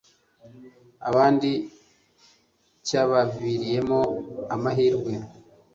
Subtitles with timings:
[1.09, 1.51] abandi
[2.87, 3.99] cyabaviriyemo
[4.55, 5.13] amahirwe